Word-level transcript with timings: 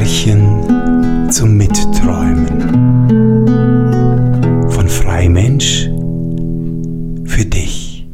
Märchen 0.00 1.30
zum 1.30 1.58
Mitträumen 1.58 2.48
von 4.70 4.88
Freimensch 4.88 5.90
für 7.30 7.44
dich. 7.44 8.08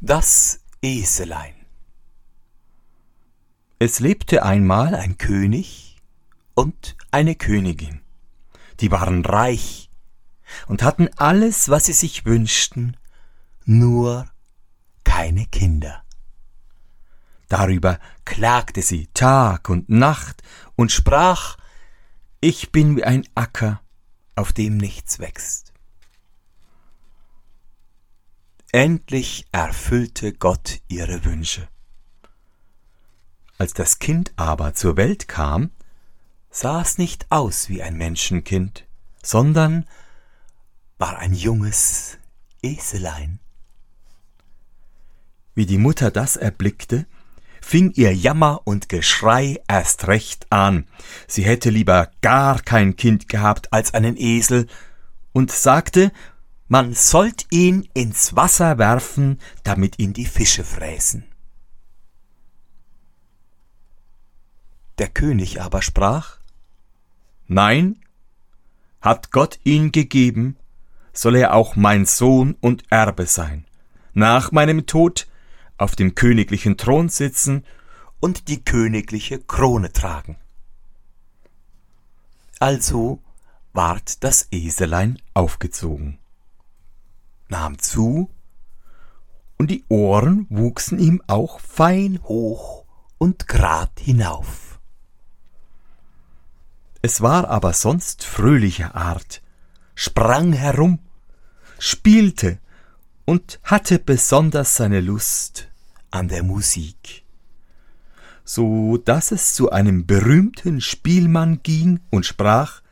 Das 0.00 0.58
Eselein 0.82 1.54
Es 3.78 4.00
lebte 4.00 4.42
einmal 4.42 4.96
ein 4.96 5.18
König 5.18 5.98
und 6.54 6.96
eine 7.12 7.36
Königin. 7.36 8.00
Die 8.80 8.90
waren 8.90 9.24
reich 9.24 9.88
und 10.66 10.82
hatten 10.82 11.10
alles, 11.16 11.68
was 11.68 11.84
sie 11.84 11.92
sich 11.92 12.24
wünschten, 12.24 12.96
nur 13.64 14.26
keine 15.04 15.46
Kinder. 15.46 16.02
Darüber 17.52 18.00
klagte 18.24 18.80
sie 18.80 19.08
Tag 19.12 19.68
und 19.68 19.90
Nacht 19.90 20.42
und 20.74 20.90
sprach, 20.90 21.58
ich 22.40 22.72
bin 22.72 22.96
wie 22.96 23.04
ein 23.04 23.28
Acker, 23.34 23.82
auf 24.36 24.54
dem 24.54 24.78
nichts 24.78 25.18
wächst. 25.18 25.74
Endlich 28.72 29.44
erfüllte 29.52 30.32
Gott 30.32 30.80
ihre 30.88 31.26
Wünsche. 31.26 31.68
Als 33.58 33.74
das 33.74 33.98
Kind 33.98 34.32
aber 34.36 34.72
zur 34.72 34.96
Welt 34.96 35.28
kam, 35.28 35.72
sah 36.48 36.80
es 36.80 36.96
nicht 36.96 37.26
aus 37.30 37.68
wie 37.68 37.82
ein 37.82 37.98
Menschenkind, 37.98 38.86
sondern 39.22 39.86
war 40.96 41.18
ein 41.18 41.34
junges 41.34 42.16
Eselein. 42.62 43.40
Wie 45.54 45.66
die 45.66 45.76
Mutter 45.76 46.10
das 46.10 46.36
erblickte, 46.36 47.04
fing 47.62 47.92
ihr 47.94 48.14
Jammer 48.14 48.60
und 48.64 48.90
Geschrei 48.90 49.58
erst 49.68 50.08
recht 50.08 50.46
an. 50.50 50.86
Sie 51.26 51.44
hätte 51.44 51.70
lieber 51.70 52.10
gar 52.20 52.60
kein 52.60 52.96
Kind 52.96 53.28
gehabt 53.28 53.72
als 53.72 53.94
einen 53.94 54.16
Esel 54.18 54.66
und 55.32 55.50
sagte, 55.50 56.12
man 56.68 56.92
sollt 56.92 57.46
ihn 57.50 57.88
ins 57.94 58.36
Wasser 58.36 58.78
werfen, 58.78 59.38
damit 59.62 59.98
ihn 59.98 60.12
die 60.12 60.26
Fische 60.26 60.64
fräßen. 60.64 61.24
Der 64.98 65.08
König 65.08 65.62
aber 65.62 65.82
sprach, 65.82 66.38
Nein, 67.46 68.00
hat 69.00 69.30
Gott 69.30 69.58
ihn 69.64 69.92
gegeben, 69.92 70.56
soll 71.12 71.36
er 71.36 71.54
auch 71.54 71.76
mein 71.76 72.06
Sohn 72.06 72.56
und 72.60 72.84
Erbe 72.90 73.26
sein. 73.26 73.66
Nach 74.14 74.52
meinem 74.52 74.86
Tod 74.86 75.26
auf 75.78 75.96
dem 75.96 76.14
königlichen 76.14 76.76
Thron 76.76 77.08
sitzen 77.08 77.64
und 78.20 78.48
die 78.48 78.64
königliche 78.64 79.38
Krone 79.38 79.92
tragen. 79.92 80.36
Also 82.60 83.20
ward 83.72 84.22
das 84.22 84.48
Eselein 84.50 85.18
aufgezogen, 85.34 86.18
nahm 87.48 87.78
zu, 87.78 88.30
und 89.58 89.70
die 89.70 89.84
Ohren 89.88 90.46
wuchsen 90.50 90.98
ihm 90.98 91.22
auch 91.26 91.60
fein 91.60 92.20
hoch 92.24 92.84
und 93.18 93.46
grad 93.48 93.92
hinauf. 94.00 94.80
Es 97.00 97.20
war 97.20 97.48
aber 97.48 97.72
sonst 97.72 98.24
fröhlicher 98.24 98.94
Art, 98.94 99.42
sprang 99.94 100.52
herum, 100.52 101.00
spielte 101.78 102.58
und 103.24 103.60
hatte 103.62 103.98
besonders 103.98 104.76
seine 104.76 105.00
Lust 105.00 105.68
an 106.10 106.28
der 106.28 106.42
Musik, 106.42 107.24
so 108.44 108.96
dass 108.96 109.30
es 109.30 109.54
zu 109.54 109.70
einem 109.70 110.06
berühmten 110.06 110.80
Spielmann 110.80 111.62
ging 111.62 112.00
und 112.10 112.26
sprach 112.26 112.82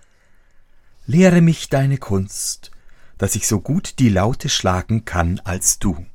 Lehre 1.06 1.40
mich 1.40 1.68
deine 1.68 1.98
Kunst, 1.98 2.70
dass 3.18 3.34
ich 3.34 3.48
so 3.48 3.60
gut 3.60 3.98
die 3.98 4.10
Laute 4.10 4.48
schlagen 4.48 5.04
kann 5.04 5.40
als 5.42 5.80
du. 5.80 6.06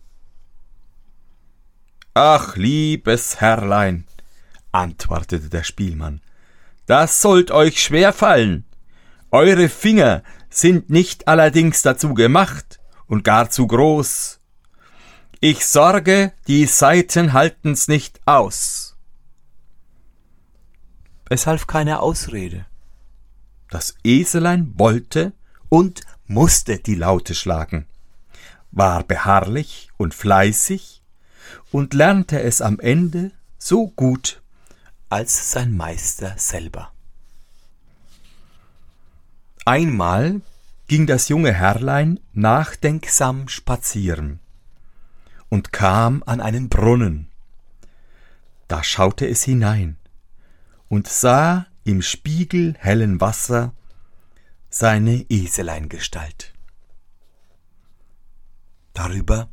Ach, 2.14 2.56
liebes 2.56 3.42
Herrlein, 3.42 4.06
antwortete 4.72 5.50
der 5.50 5.64
Spielmann, 5.64 6.22
das 6.86 7.22
sollt 7.22 7.52
euch 7.52 7.84
schwer 7.84 8.14
fallen. 8.14 8.64
Eure 9.32 9.68
Finger 9.68 10.24
sind 10.50 10.90
nicht 10.90 11.28
allerdings 11.28 11.82
dazu 11.82 12.14
gemacht 12.14 12.80
und 13.08 13.24
gar 13.24 13.50
zu 13.50 13.68
groß, 13.68 14.40
ich 15.42 15.66
sorge, 15.66 16.32
die 16.48 16.66
Seiten 16.66 17.34
halten's 17.34 17.88
nicht 17.88 18.20
aus. 18.26 18.96
Es 21.30 21.46
half 21.46 21.68
keine 21.68 22.00
Ausrede. 22.00 22.66
Das 23.70 23.96
Eselein 24.04 24.74
wollte 24.78 25.34
und 25.70 26.02
musste 26.28 26.80
die 26.80 26.96
Laute 26.96 27.36
schlagen, 27.36 27.86
war 28.72 29.04
beharrlich 29.04 29.90
und 29.98 30.14
fleißig 30.14 31.04
und 31.72 31.94
lernte 31.94 32.42
es 32.42 32.62
am 32.62 32.80
Ende 32.80 33.32
so 33.58 33.88
gut 33.90 34.42
als 35.10 35.52
sein 35.52 35.76
Meister 35.76 36.34
selber. 36.38 36.92
Einmal 39.66 40.42
ging 40.88 41.08
das 41.08 41.30
junge 41.30 41.54
Herrlein 41.54 42.20
nachdenksam 42.34 43.48
spazieren 43.48 44.40
und 45.50 45.72
kam 45.72 46.24
an 46.26 46.42
einen 46.42 46.70
Brunnen. 46.70 47.30
Da 48.68 48.84
schaute 48.84 49.28
es 49.28 49.44
hinein 49.44 49.98
und 50.88 51.08
sah 51.08 51.68
im 51.84 52.02
spiegelhellen 52.02 53.22
Wasser 53.22 53.74
seine 54.70 55.26
Eseleingestalt. 55.30 56.54
Darüber 58.94 59.50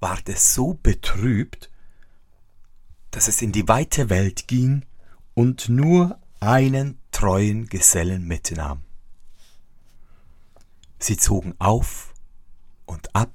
ward 0.00 0.28
es 0.28 0.54
so 0.54 0.74
betrübt, 0.74 1.70
dass 3.10 3.28
es 3.28 3.42
in 3.42 3.52
die 3.52 3.68
weite 3.68 4.10
Welt 4.10 4.48
ging 4.48 4.84
und 5.34 5.68
nur 5.68 6.18
einen 6.40 6.98
treuen 7.10 7.66
Gesellen 7.66 8.26
mitnahm. 8.26 8.82
Sie 11.04 11.18
zogen 11.18 11.54
auf 11.58 12.14
und 12.86 13.14
ab 13.14 13.30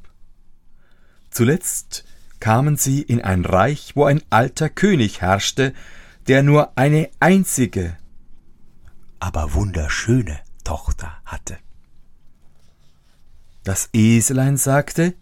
Zuletzt 1.30 2.04
kamen 2.40 2.78
sie 2.78 3.04
in 3.04 3.22
ein 3.22 3.46
Reich, 3.46 3.96
wo 3.96 4.06
ein 4.06 4.24
alter 4.32 4.72
König 4.72 5.22
herrschte, 5.22 5.76
der 6.28 6.42
nur 6.42 6.76
eine 6.80 7.12
einzige, 7.20 7.96
aber 9.20 9.54
wunderschöne 9.54 10.40
Tochter 10.64 11.22
hatte. 11.26 11.60
Das 13.64 13.90
Eselein 13.94 14.58
sagte, 14.58 15.14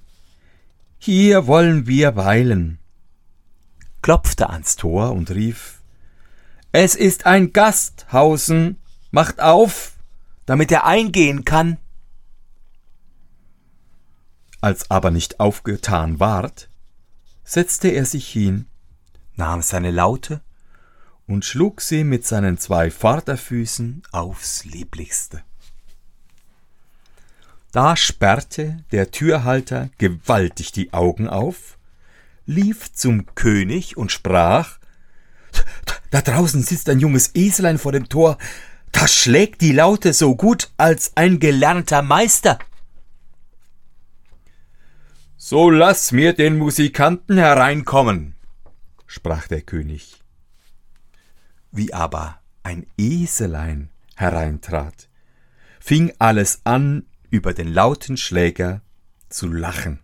Hier 0.99 1.47
wollen 1.47 1.85
wir 1.85 2.15
weilen, 2.15 2.79
klopfte 4.01 4.49
ans 4.49 4.77
Tor 4.77 5.11
und 5.11 5.31
rief, 5.31 5.81
Es 6.71 6.95
ist 6.95 7.25
ein 7.25 7.51
Gasthausen, 7.51 8.77
macht 9.11 9.41
auf, 9.41 9.97
damit 10.45 10.71
er 10.71 10.85
eingehen 10.85 11.43
kann. 11.43 11.77
Als 14.61 14.89
aber 14.89 15.11
nicht 15.11 15.39
aufgetan 15.39 16.19
ward, 16.19 16.69
setzte 17.43 17.89
er 17.89 18.05
sich 18.05 18.27
hin, 18.27 18.65
nahm 19.35 19.61
seine 19.61 19.91
Laute 19.91 20.41
und 21.27 21.45
schlug 21.45 21.81
sie 21.81 22.03
mit 22.03 22.25
seinen 22.25 22.57
zwei 22.57 22.89
Vorderfüßen 22.89 24.03
aufs 24.11 24.65
lieblichste. 24.65 25.43
Da 27.71 27.95
sperrte 27.95 28.83
der 28.91 29.11
Türhalter 29.11 29.89
gewaltig 29.97 30.71
die 30.71 30.93
Augen 30.93 31.27
auf, 31.27 31.77
lief 32.45 32.91
zum 32.93 33.25
König 33.35 33.97
und 33.97 34.11
sprach 34.11 34.79
Da 36.09 36.21
draußen 36.21 36.63
sitzt 36.63 36.89
ein 36.89 36.99
junges 36.99 37.35
Eselein 37.35 37.77
vor 37.77 37.91
dem 37.91 38.09
Tor, 38.09 38.37
das 38.91 39.13
schlägt 39.13 39.61
die 39.61 39.73
Laute 39.73 40.13
so 40.13 40.35
gut 40.35 40.71
als 40.77 41.11
ein 41.15 41.39
gelernter 41.39 42.01
Meister. 42.01 42.57
So 45.49 45.69
lass 45.69 46.11
mir 46.11 46.33
den 46.33 46.57
Musikanten 46.57 47.37
hereinkommen, 47.37 48.35
sprach 49.05 49.47
der 49.47 49.61
König. 49.61 50.21
Wie 51.71 51.93
aber 51.93 52.41
ein 52.63 52.85
Eselein 52.97 53.89
hereintrat, 54.17 55.07
fing 55.79 56.11
alles 56.19 56.59
an, 56.65 57.05
über 57.29 57.53
den 57.53 57.73
lauten 57.73 58.17
Schläger 58.17 58.81
zu 59.29 59.47
lachen. 59.47 60.01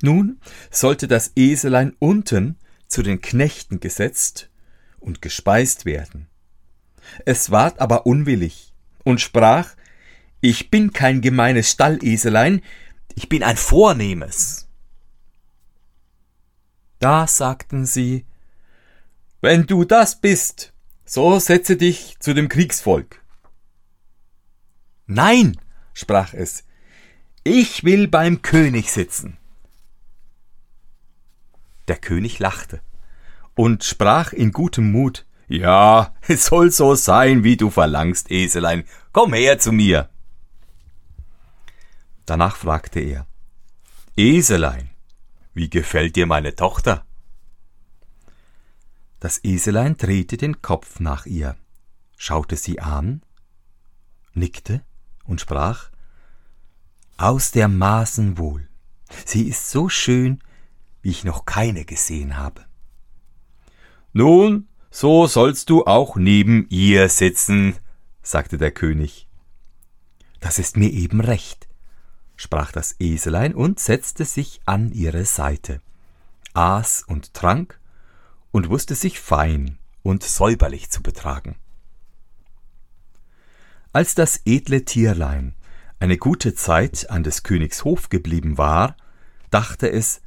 Nun 0.00 0.40
sollte 0.70 1.08
das 1.08 1.32
Eselein 1.34 1.96
unten 1.98 2.56
zu 2.86 3.02
den 3.02 3.20
Knechten 3.20 3.80
gesetzt 3.80 4.48
und 5.00 5.22
gespeist 5.22 5.86
werden. 5.86 6.28
Es 7.26 7.50
ward 7.50 7.80
aber 7.80 8.06
unwillig 8.06 8.72
und 9.02 9.20
sprach, 9.20 9.74
ich 10.40 10.70
bin 10.70 10.92
kein 10.92 11.20
gemeines 11.20 11.72
Stalleselein, 11.72 12.62
ich 13.18 13.28
bin 13.28 13.42
ein 13.42 13.56
Vornehmes. 13.56 14.68
Da 17.00 17.26
sagten 17.26 17.84
sie, 17.84 18.24
Wenn 19.40 19.66
du 19.66 19.84
das 19.84 20.20
bist, 20.20 20.72
so 21.04 21.40
setze 21.40 21.76
dich 21.76 22.16
zu 22.20 22.32
dem 22.32 22.48
Kriegsvolk. 22.48 23.20
Nein, 25.06 25.60
sprach 25.94 26.32
es, 26.32 26.62
ich 27.42 27.82
will 27.82 28.06
beim 28.06 28.40
König 28.42 28.92
sitzen. 28.92 29.36
Der 31.88 31.96
König 31.96 32.38
lachte 32.38 32.80
und 33.56 33.82
sprach 33.82 34.32
in 34.32 34.52
gutem 34.52 34.92
Mut, 34.92 35.26
Ja, 35.48 36.14
es 36.28 36.46
soll 36.46 36.70
so 36.70 36.94
sein, 36.94 37.42
wie 37.42 37.56
du 37.56 37.68
verlangst, 37.68 38.30
Eselein, 38.30 38.84
komm 39.10 39.32
her 39.32 39.58
zu 39.58 39.72
mir. 39.72 40.08
Danach 42.28 42.56
fragte 42.56 43.00
er, 43.00 43.26
Eselein, 44.14 44.90
wie 45.54 45.70
gefällt 45.70 46.14
dir 46.14 46.26
meine 46.26 46.54
Tochter? 46.54 47.06
Das 49.18 49.42
Eselein 49.42 49.96
drehte 49.96 50.36
den 50.36 50.60
Kopf 50.60 51.00
nach 51.00 51.24
ihr, 51.24 51.56
schaute 52.18 52.56
sie 52.56 52.80
an, 52.80 53.22
nickte 54.34 54.82
und 55.24 55.40
sprach 55.40 55.88
Aus 57.16 57.50
der 57.50 57.66
Maßen 57.66 58.36
wohl. 58.36 58.68
Sie 59.24 59.48
ist 59.48 59.70
so 59.70 59.88
schön, 59.88 60.44
wie 61.00 61.08
ich 61.08 61.24
noch 61.24 61.46
keine 61.46 61.86
gesehen 61.86 62.36
habe. 62.36 62.66
Nun, 64.12 64.68
so 64.90 65.26
sollst 65.26 65.70
du 65.70 65.86
auch 65.86 66.16
neben 66.16 66.66
ihr 66.68 67.08
sitzen, 67.08 67.74
sagte 68.20 68.58
der 68.58 68.70
König. 68.70 69.28
Das 70.40 70.58
ist 70.58 70.76
mir 70.76 70.90
eben 70.90 71.22
recht, 71.22 71.67
sprach 72.48 72.72
das 72.72 72.96
Eselein 72.98 73.54
und 73.54 73.78
setzte 73.78 74.24
sich 74.24 74.62
an 74.64 74.90
ihre 74.90 75.26
Seite, 75.26 75.82
aß 76.54 77.02
und 77.02 77.34
trank 77.34 77.78
und 78.52 78.70
wusste 78.70 78.94
sich 78.94 79.20
fein 79.20 79.76
und 80.02 80.22
säuberlich 80.22 80.88
zu 80.88 81.02
betragen. 81.02 81.56
Als 83.92 84.14
das 84.14 84.40
edle 84.46 84.86
Tierlein 84.86 85.56
eine 86.00 86.16
gute 86.16 86.54
Zeit 86.54 87.10
an 87.10 87.22
des 87.22 87.42
Königs 87.42 87.84
Hof 87.84 88.08
geblieben 88.08 88.56
war, 88.56 88.96
dachte 89.50 89.92
es, 89.92 90.22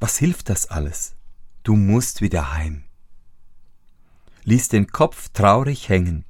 was 0.00 0.18
hilft 0.18 0.50
das 0.50 0.66
alles? 0.66 1.14
Du 1.62 1.74
musst 1.74 2.20
wieder 2.20 2.52
heim. 2.52 2.84
Ließ 4.42 4.68
den 4.68 4.88
Kopf 4.88 5.30
traurig 5.30 5.88
hängen, 5.88 6.26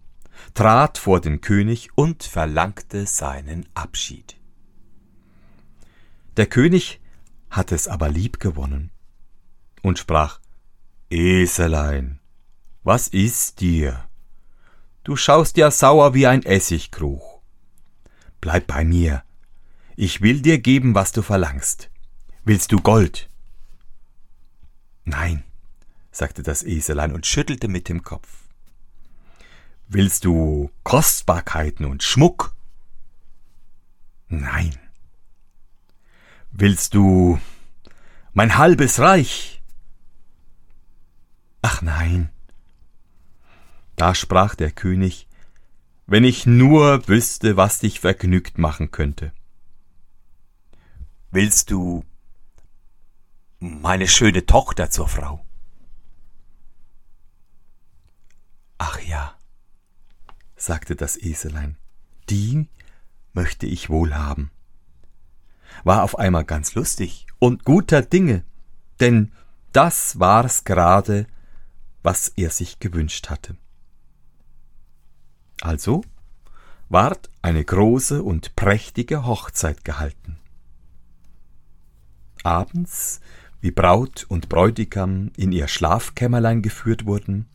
trat 0.55 0.99
vor 0.99 1.20
den 1.20 1.41
König 1.41 1.88
und 1.96 2.23
verlangte 2.23 3.06
seinen 3.06 3.67
Abschied. 3.75 4.37
Der 6.36 6.46
König 6.46 7.00
hatte 7.50 7.75
es 7.75 7.86
aber 7.86 8.08
lieb 8.08 8.40
gewonnen 8.40 8.90
und 9.82 9.98
sprach 9.98 10.40
Eselein, 11.10 12.19
was 12.82 13.08
ist 13.08 13.60
dir? 13.60 14.08
Du 15.04 15.16
schaust 15.16 15.56
ja 15.56 15.70
sauer 15.70 16.14
wie 16.14 16.26
ein 16.26 16.42
Essigkrug. 16.42 17.22
Bleib 18.40 18.66
bei 18.66 18.84
mir. 18.84 19.22
Ich 19.96 20.22
will 20.22 20.40
dir 20.40 20.58
geben, 20.58 20.94
was 20.94 21.12
du 21.12 21.22
verlangst. 21.22 21.90
Willst 22.44 22.72
du 22.72 22.81
Gold? 22.81 23.31
Nein, 25.04 25.44
sagte 26.10 26.42
das 26.42 26.62
Eselein 26.62 27.12
und 27.12 27.26
schüttelte 27.26 27.69
mit 27.69 27.88
dem 27.88 28.02
Kopf. 28.02 28.28
Willst 29.86 30.25
du 30.25 30.70
Kostbarkeiten 30.82 31.84
und 31.84 32.02
Schmuck? 32.02 32.56
Nein. 34.28 34.76
Willst 36.56 36.94
du 36.94 37.40
mein 38.32 38.56
halbes 38.56 39.00
Reich? 39.00 39.60
Ach 41.62 41.82
nein. 41.82 42.30
Da 43.96 44.14
sprach 44.14 44.54
der 44.54 44.70
König, 44.70 45.26
wenn 46.06 46.22
ich 46.22 46.46
nur 46.46 47.08
wüsste, 47.08 47.56
was 47.56 47.80
dich 47.80 47.98
vergnügt 47.98 48.56
machen 48.56 48.92
könnte. 48.92 49.32
Willst 51.32 51.72
du 51.72 52.04
meine 53.58 54.06
schöne 54.06 54.46
Tochter 54.46 54.90
zur 54.90 55.08
Frau? 55.08 55.44
Ach 58.78 59.00
ja, 59.00 59.36
sagte 60.54 60.94
das 60.94 61.16
Eselein, 61.16 61.76
die 62.30 62.68
möchte 63.32 63.66
ich 63.66 63.90
wohl 63.90 64.14
haben. 64.14 64.52
War 65.82 66.02
auf 66.02 66.18
einmal 66.18 66.44
ganz 66.44 66.74
lustig 66.74 67.26
und 67.38 67.64
guter 67.64 68.02
Dinge, 68.02 68.44
denn 69.00 69.32
das 69.72 70.18
war's 70.20 70.64
gerade, 70.64 71.26
was 72.02 72.28
er 72.28 72.50
sich 72.50 72.78
gewünscht 72.78 73.30
hatte. 73.30 73.56
Also 75.60 76.04
ward 76.88 77.30
eine 77.42 77.64
große 77.64 78.22
und 78.22 78.54
prächtige 78.56 79.26
Hochzeit 79.26 79.84
gehalten. 79.84 80.36
Abends, 82.42 83.20
wie 83.60 83.70
Braut 83.70 84.26
und 84.28 84.50
Bräutigam 84.50 85.32
in 85.36 85.50
ihr 85.50 85.66
Schlafkämmerlein 85.66 86.60
geführt 86.60 87.06
wurden, 87.06 87.46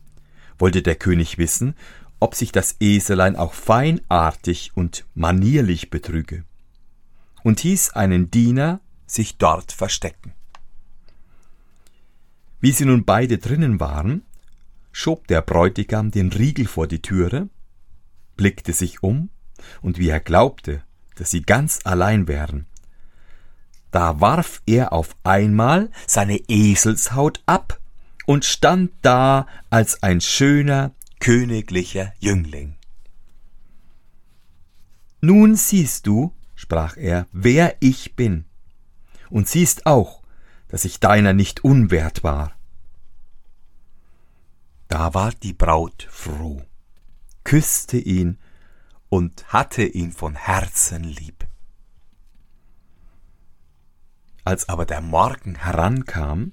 wollte 0.58 0.82
der 0.82 0.96
König 0.96 1.38
wissen, 1.38 1.74
ob 2.18 2.34
sich 2.34 2.52
das 2.52 2.76
Eselein 2.80 3.36
auch 3.36 3.54
feinartig 3.54 4.72
und 4.74 5.06
manierlich 5.14 5.88
betrüge, 5.88 6.44
und 7.42 7.60
hieß 7.60 7.90
einen 7.90 8.30
Diener 8.30 8.80
sich 9.06 9.38
dort 9.38 9.72
verstecken. 9.72 10.32
Wie 12.60 12.72
sie 12.72 12.84
nun 12.84 13.04
beide 13.04 13.38
drinnen 13.38 13.80
waren, 13.80 14.22
schob 14.92 15.26
der 15.28 15.42
Bräutigam 15.42 16.10
den 16.10 16.30
Riegel 16.30 16.66
vor 16.66 16.86
die 16.86 17.02
Türe, 17.02 17.48
blickte 18.36 18.72
sich 18.72 19.02
um, 19.02 19.30
und 19.82 19.98
wie 19.98 20.08
er 20.08 20.20
glaubte, 20.20 20.82
dass 21.16 21.30
sie 21.30 21.42
ganz 21.42 21.80
allein 21.84 22.28
wären, 22.28 22.66
da 23.90 24.20
warf 24.20 24.62
er 24.66 24.92
auf 24.92 25.16
einmal 25.24 25.90
seine 26.06 26.36
Eselshaut 26.48 27.42
ab 27.46 27.80
und 28.26 28.44
stand 28.44 28.92
da 29.02 29.46
als 29.68 30.02
ein 30.02 30.20
schöner, 30.20 30.92
königlicher 31.18 32.12
Jüngling. 32.20 32.76
Nun 35.20 35.56
siehst 35.56 36.06
du, 36.06 36.32
sprach 36.60 36.98
er, 36.98 37.26
wer 37.32 37.74
ich 37.80 38.16
bin, 38.16 38.44
und 39.30 39.48
siehst 39.48 39.86
auch, 39.86 40.22
dass 40.68 40.84
ich 40.84 41.00
deiner 41.00 41.32
nicht 41.32 41.64
unwert 41.64 42.22
war. 42.22 42.52
Da 44.86 45.14
war 45.14 45.32
die 45.32 45.54
Braut 45.54 46.06
froh, 46.10 46.62
küsste 47.44 47.96
ihn 47.96 48.38
und 49.08 49.46
hatte 49.48 49.84
ihn 49.84 50.12
von 50.12 50.34
Herzen 50.34 51.02
lieb. 51.02 51.46
Als 54.44 54.68
aber 54.68 54.84
der 54.84 55.00
Morgen 55.00 55.54
herankam, 55.54 56.52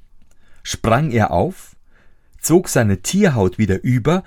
sprang 0.64 1.12
er 1.12 1.32
auf, 1.32 1.76
zog 2.40 2.70
seine 2.70 3.02
Tierhaut 3.02 3.58
wieder 3.58 3.84
über, 3.84 4.24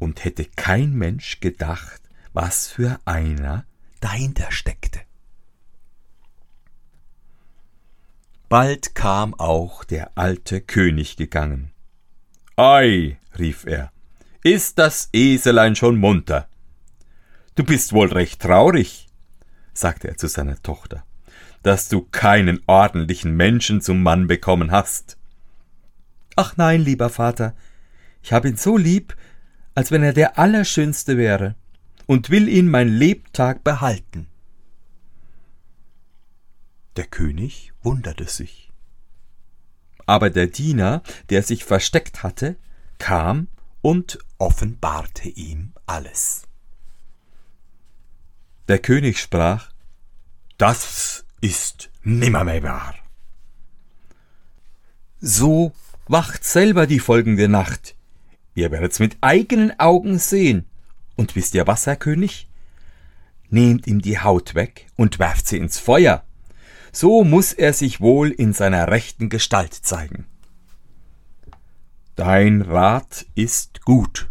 und 0.00 0.24
hätte 0.24 0.44
kein 0.44 0.94
Mensch 0.94 1.38
gedacht, 1.38 2.02
was 2.32 2.66
für 2.66 2.98
einer 3.04 3.64
dahinter 4.02 4.50
steckte. 4.50 4.81
Bald 8.52 8.94
kam 8.94 9.32
auch 9.32 9.82
der 9.82 10.10
alte 10.14 10.60
König 10.60 11.16
gegangen. 11.16 11.70
Ei, 12.54 13.16
rief 13.38 13.64
er, 13.64 13.90
ist 14.44 14.78
das 14.78 15.08
Eselein 15.14 15.74
schon 15.74 15.96
munter? 15.96 16.46
Du 17.54 17.64
bist 17.64 17.94
wohl 17.94 18.12
recht 18.12 18.42
traurig, 18.42 19.08
sagte 19.72 20.08
er 20.08 20.18
zu 20.18 20.28
seiner 20.28 20.62
Tochter, 20.62 21.02
dass 21.62 21.88
du 21.88 22.02
keinen 22.02 22.60
ordentlichen 22.66 23.34
Menschen 23.34 23.80
zum 23.80 24.02
Mann 24.02 24.26
bekommen 24.26 24.70
hast. 24.70 25.16
Ach 26.36 26.54
nein, 26.58 26.82
lieber 26.82 27.08
Vater, 27.08 27.54
ich 28.22 28.34
hab 28.34 28.44
ihn 28.44 28.58
so 28.58 28.76
lieb, 28.76 29.16
als 29.74 29.90
wenn 29.92 30.02
er 30.02 30.12
der 30.12 30.38
Allerschönste 30.38 31.16
wäre, 31.16 31.54
und 32.04 32.28
will 32.28 32.50
ihn 32.50 32.68
mein 32.68 32.88
Lebtag 32.88 33.64
behalten. 33.64 34.26
Der 36.96 37.06
König 37.06 37.72
wunderte 37.82 38.26
sich 38.28 38.72
aber 40.06 40.30
der 40.30 40.46
Diener, 40.46 41.02
der 41.30 41.42
sich 41.42 41.64
versteckt 41.64 42.22
hatte, 42.22 42.56
kam 42.98 43.48
und 43.80 44.18
offenbarte 44.38 45.28
ihm 45.28 45.72
alles. 45.86 46.42
Der 48.68 48.78
König 48.78 49.18
sprach 49.18 49.70
Das 50.58 51.24
ist 51.40 51.90
nimmermehr 52.02 52.62
wahr. 52.62 52.94
So 55.20 55.72
wacht 56.08 56.44
selber 56.44 56.86
die 56.86 57.00
folgende 57.00 57.48
Nacht. 57.48 57.96
Ihr 58.54 58.70
werdet's 58.70 58.98
mit 58.98 59.16
eigenen 59.20 59.78
Augen 59.78 60.18
sehen. 60.18 60.66
Und 61.16 61.36
wisst 61.36 61.54
ihr 61.54 61.66
was, 61.66 61.86
Herr 61.86 61.96
König? 61.96 62.48
Nehmt 63.48 63.86
ihm 63.86 64.00
die 64.00 64.18
Haut 64.18 64.54
weg 64.54 64.88
und 64.96 65.18
werft 65.18 65.46
sie 65.46 65.58
ins 65.58 65.78
Feuer 65.78 66.24
so 66.92 67.24
muss 67.24 67.54
er 67.54 67.72
sich 67.72 68.00
wohl 68.00 68.30
in 68.30 68.52
seiner 68.52 68.88
rechten 68.88 69.30
Gestalt 69.30 69.72
zeigen. 69.72 70.26
Dein 72.14 72.60
Rat 72.60 73.26
ist 73.34 73.82
gut, 73.82 74.30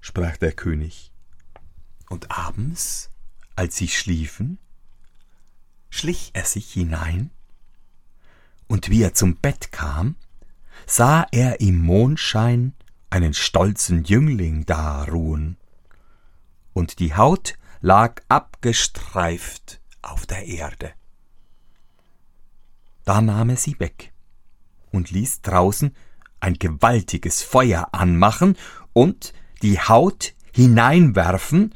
sprach 0.00 0.36
der 0.36 0.52
König. 0.52 1.10
Und 2.08 2.30
abends, 2.30 3.10
als 3.56 3.76
sie 3.76 3.88
schliefen, 3.88 4.58
schlich 5.90 6.30
er 6.34 6.44
sich 6.44 6.72
hinein, 6.72 7.30
und 8.68 8.88
wie 8.88 9.02
er 9.02 9.14
zum 9.14 9.36
Bett 9.36 9.72
kam, 9.72 10.14
sah 10.86 11.26
er 11.32 11.60
im 11.60 11.80
Mondschein 11.80 12.74
einen 13.10 13.34
stolzen 13.34 14.04
Jüngling 14.04 14.64
da 14.64 15.02
ruhen, 15.04 15.56
und 16.72 17.00
die 17.00 17.14
Haut 17.14 17.54
lag 17.80 18.22
abgestreift 18.28 19.80
auf 20.02 20.26
der 20.26 20.46
Erde. 20.46 20.92
Da 23.04 23.20
nahm 23.20 23.50
er 23.50 23.56
sie 23.56 23.78
weg 23.80 24.12
und 24.90 25.10
ließ 25.10 25.42
draußen 25.42 25.94
ein 26.40 26.54
gewaltiges 26.54 27.42
Feuer 27.42 27.88
anmachen 27.92 28.56
und 28.92 29.32
die 29.62 29.78
Haut 29.78 30.34
hineinwerfen 30.52 31.74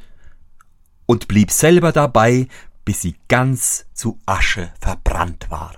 und 1.05 1.27
blieb 1.27 1.51
selber 1.51 1.91
dabei, 1.91 2.47
bis 2.85 3.01
sie 3.01 3.15
ganz 3.27 3.87
zu 3.93 4.19
Asche 4.25 4.71
verbrannt 4.79 5.49
war. 5.49 5.75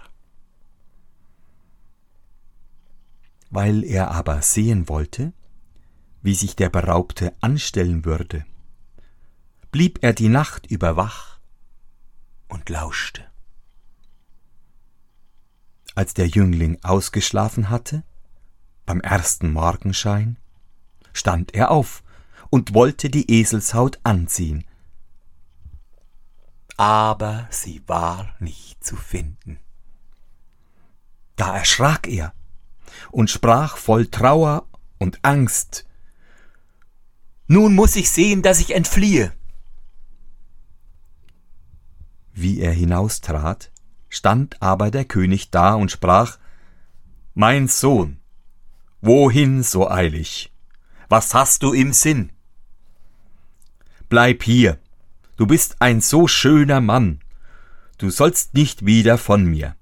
Weil 3.50 3.84
er 3.84 4.12
aber 4.12 4.41
sehen 4.41 4.88
wollte, 4.88 5.34
wie 6.22 6.36
sich 6.36 6.55
der 6.55 6.70
Beraubte 6.70 7.34
anstellen 7.41 8.05
würde, 8.05 8.46
blieb 9.72 10.00
er 10.01 10.13
die 10.13 10.29
Nacht 10.29 10.67
über 10.67 10.96
wach 10.96 11.39
und 12.48 12.70
lauschte. 12.70 13.30
Als 15.93 16.13
der 16.13 16.27
Jüngling 16.27 16.77
ausgeschlafen 16.83 17.69
hatte, 17.69 18.03
beim 18.86 19.01
ersten 19.01 19.51
Morgenschein, 19.51 20.38
stand 21.13 21.53
er 21.53 21.71
auf 21.71 22.03
und 22.50 22.74
wollte 22.74 23.10
die 23.10 23.29
Eselshaut 23.31 24.00
anziehen. 24.03 24.65
Aber 26.77 27.48
sie 27.50 27.81
war 27.88 28.33
nicht 28.39 28.83
zu 28.83 28.95
finden. 28.95 29.60
Da 31.36 31.57
erschrak 31.57 32.07
er 32.07 32.33
und 33.12 33.29
sprach 33.29 33.77
voll 33.77 34.07
Trauer 34.07 34.67
und 34.98 35.19
Angst 35.24 35.86
Nun 37.48 37.75
muss 37.75 37.95
ich 37.95 38.10
sehen, 38.10 38.41
dass 38.41 38.60
ich 38.60 38.75
entfliehe. 38.75 39.33
Wie 42.33 42.62
er 42.62 42.71
hinaustrat, 42.71 43.71
stand 44.11 44.61
aber 44.61 44.91
der 44.91 45.05
König 45.05 45.49
da 45.49 45.73
und 45.73 45.89
sprach 45.89 46.37
Mein 47.33 47.67
Sohn, 47.67 48.19
wohin 48.99 49.63
so 49.63 49.89
eilig? 49.89 50.51
Was 51.09 51.33
hast 51.33 51.63
du 51.63 51.73
im 51.73 51.93
Sinn? 51.93 52.31
Bleib 54.09 54.43
hier, 54.43 54.77
du 55.37 55.47
bist 55.47 55.77
ein 55.79 56.01
so 56.01 56.27
schöner 56.27 56.81
Mann, 56.81 57.21
du 57.97 58.09
sollst 58.09 58.53
nicht 58.53 58.85
wieder 58.85 59.17
von 59.17 59.45
mir. 59.45 59.75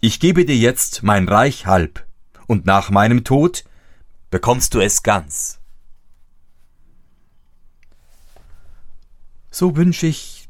Ich 0.00 0.20
gebe 0.20 0.44
dir 0.44 0.56
jetzt 0.56 1.02
mein 1.02 1.28
Reich 1.28 1.66
halb, 1.66 2.06
und 2.46 2.66
nach 2.66 2.90
meinem 2.90 3.24
Tod 3.24 3.64
bekommst 4.30 4.74
du 4.74 4.80
es 4.80 5.02
ganz. 5.02 5.60
So 9.50 9.76
wünsch 9.76 10.02
ich, 10.02 10.48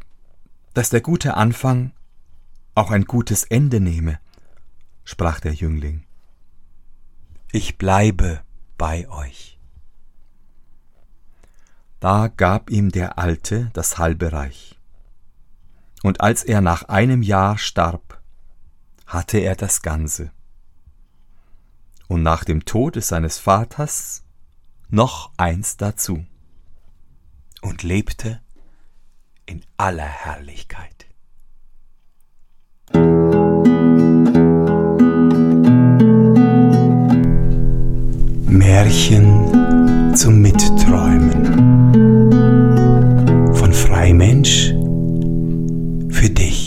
dass 0.74 0.90
der 0.90 1.02
gute 1.02 1.34
Anfang 1.34 1.92
auch 2.74 2.90
ein 2.90 3.04
gutes 3.04 3.44
Ende 3.44 3.80
nehme, 3.80 4.18
sprach 5.04 5.40
der 5.40 5.52
Jüngling. 5.52 6.04
Ich 7.50 7.76
bleibe 7.76 8.42
bei 8.78 9.08
euch. 9.08 9.58
Da 12.00 12.28
gab 12.28 12.70
ihm 12.70 12.90
der 12.90 13.18
Alte 13.18 13.70
das 13.74 13.98
halbe 13.98 14.32
Reich. 14.32 14.78
Und 16.02 16.20
als 16.20 16.42
er 16.42 16.60
nach 16.60 16.84
einem 16.84 17.22
Jahr 17.22 17.58
starb, 17.58 18.20
hatte 19.06 19.38
er 19.38 19.54
das 19.54 19.82
Ganze. 19.82 20.32
Und 22.08 22.22
nach 22.22 22.44
dem 22.44 22.64
Tode 22.64 23.02
seines 23.02 23.38
Vaters 23.38 24.24
noch 24.88 25.30
eins 25.36 25.76
dazu. 25.76 26.26
Und 27.60 27.82
lebte 27.82 28.40
in 29.46 29.64
aller 29.76 30.02
Herrlichkeit. 30.02 31.01
Märchen 38.52 40.14
zum 40.14 40.42
Mitträumen 40.42 41.32
von 43.54 43.72
Freimensch 43.72 44.74
für 46.10 46.28
dich. 46.28 46.61